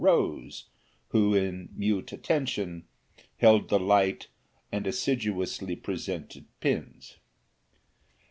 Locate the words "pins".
6.59-7.17